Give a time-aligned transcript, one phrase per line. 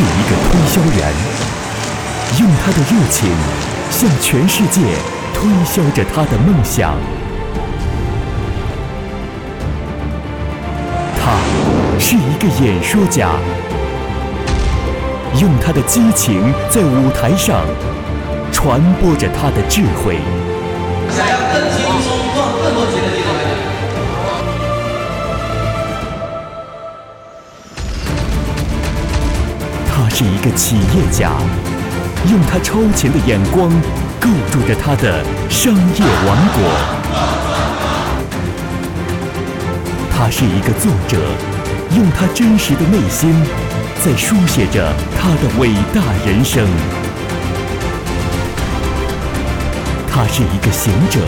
[0.00, 1.12] 是一个推销员，
[2.38, 3.28] 用他的热情
[3.90, 4.80] 向全世界
[5.34, 6.94] 推销着他的梦想。
[11.18, 11.36] 他
[11.98, 13.32] 是一个演说家，
[15.38, 17.60] 用他的激情在舞台上
[18.50, 20.16] 传播着他的智慧。
[21.10, 21.34] 想要
[30.12, 31.30] 是一个企业家，
[32.30, 33.70] 用他超前的眼光
[34.20, 36.60] 构筑着他的商业王国。
[40.12, 41.16] 他是一个作者，
[41.96, 43.32] 用他真实的内心
[44.04, 46.66] 在书写着他的伟大人生。
[50.12, 51.20] 他是一个行者，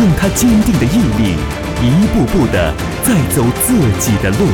[0.00, 1.36] 用他坚定的毅力，
[1.80, 4.48] 一步步的在走自己的路。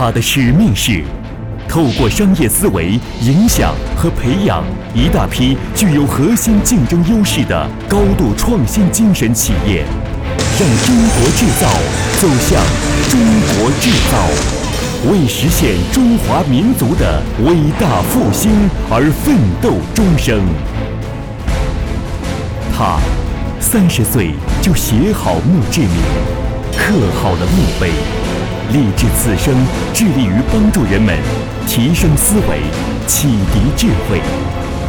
[0.00, 1.02] 他的使命是
[1.68, 4.62] 透过商业思维影响和培养
[4.94, 9.84] 一大批具有核心竞争优势的高度创新精神企业，
[10.56, 11.68] 让中国制造
[12.20, 12.62] 走向
[13.10, 13.18] 中
[13.58, 18.52] 国制造，为实现中华民族的伟大复兴
[18.88, 20.40] 而奋斗终生。
[22.72, 23.00] 他
[23.58, 24.30] 三十岁
[24.62, 25.90] 就写好墓志铭，
[26.76, 27.90] 刻好了墓碑。
[28.70, 29.54] 立志此生
[29.94, 31.16] 致力于帮助人们
[31.66, 32.60] 提升思维、
[33.06, 34.20] 启迪智慧，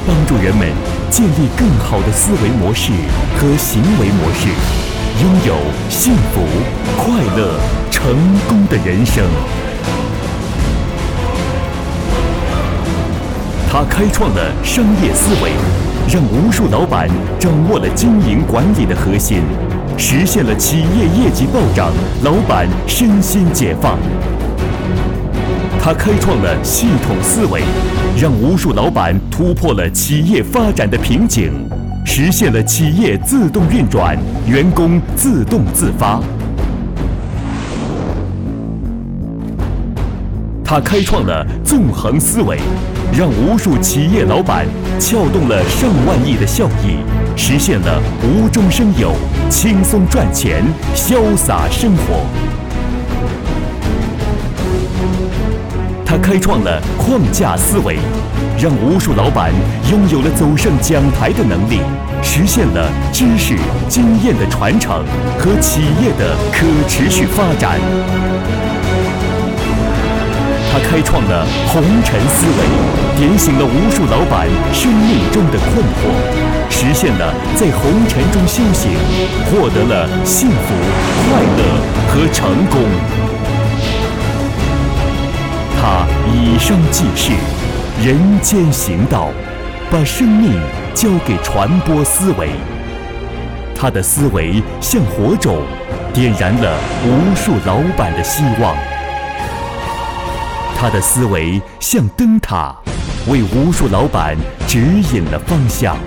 [0.06, 0.68] 帮助人们
[1.10, 2.92] 建立更好的思维模式
[3.38, 4.50] 和行为模式，
[5.24, 5.56] 拥有
[5.90, 6.42] 幸福、
[6.98, 7.58] 快乐、
[7.90, 8.14] 成
[8.50, 9.24] 功的人生。
[13.72, 15.52] 他开创了商业思维，
[16.14, 17.08] 让无数老板
[17.40, 19.42] 掌握了经营管理的核心。
[20.02, 21.92] 实现了企业业绩暴涨，
[22.24, 24.00] 老板身心解放。
[25.78, 27.62] 他开创了系统思维，
[28.18, 31.52] 让无数老板突破了企业发展的瓶颈，
[32.06, 34.18] 实现了企业自动运转，
[34.48, 36.22] 员工自动自发。
[40.64, 42.58] 他开创了纵横思维，
[43.12, 44.66] 让无数企业老板
[45.00, 46.98] 撬动了上万亿的效益。
[47.36, 49.14] 实现了无中生有、
[49.50, 50.62] 轻松赚钱、
[50.94, 52.26] 潇洒生活。
[56.06, 57.98] 他开创了框架思维，
[58.60, 59.54] 让无数老板
[59.92, 61.80] 拥有了走上讲台的能力，
[62.22, 63.56] 实现了知识、
[63.88, 65.06] 经验的传承
[65.38, 67.80] 和企业的可持续发展。
[70.72, 76.14] 他开创了红尘思维，点醒了无数老板生命中的困惑。
[76.70, 78.92] 实现了在红尘中修行，
[79.50, 80.74] 获得了幸福、
[81.26, 81.64] 快乐
[82.08, 82.80] 和成功。
[85.82, 87.32] 他以商济世，
[88.06, 89.30] 人间行道，
[89.90, 90.62] 把生命
[90.94, 92.50] 交给传播思维。
[93.76, 95.64] 他的思维像火种，
[96.14, 98.78] 点燃了无数老板的希望。
[100.82, 102.74] 他的思维像灯塔，
[103.28, 104.80] 为无数老板指
[105.14, 105.98] 引了方向。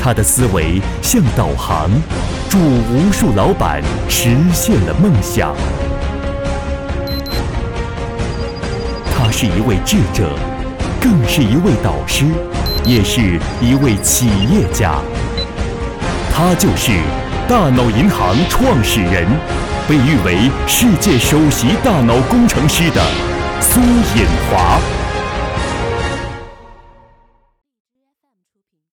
[0.00, 1.90] 他的思维像导航，
[2.48, 5.56] 助无数老板实现了梦想。
[9.12, 10.30] 他是一位智者，
[11.00, 12.26] 更是一位导师，
[12.84, 14.94] 也是一位企业家。
[16.32, 16.92] 他就是
[17.48, 19.26] 大脑银行创始人，
[19.90, 23.04] 被誉为世界首席大脑工程师的
[23.60, 24.99] 苏引华。